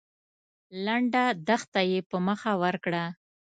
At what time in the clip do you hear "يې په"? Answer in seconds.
1.91-2.17